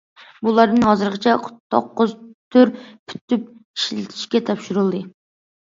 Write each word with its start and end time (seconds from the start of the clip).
بۇلاردىن 0.45 0.87
ھازىرغىچە 0.87 1.35
توققۇز 1.75 2.15
تۈر 2.57 2.75
پۈتۈپ 2.85 3.47
ئىشلىتىشكە 3.55 4.45
تاپشۇرۇلدى. 4.51 5.07